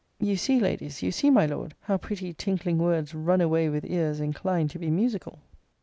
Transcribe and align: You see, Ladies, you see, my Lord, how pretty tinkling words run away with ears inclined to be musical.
You 0.19 0.35
see, 0.35 0.59
Ladies, 0.59 1.03
you 1.03 1.11
see, 1.11 1.29
my 1.29 1.45
Lord, 1.45 1.75
how 1.81 1.95
pretty 1.99 2.33
tinkling 2.33 2.79
words 2.79 3.13
run 3.13 3.39
away 3.39 3.69
with 3.69 3.85
ears 3.85 4.19
inclined 4.19 4.71
to 4.71 4.79
be 4.79 4.89
musical. 4.89 5.37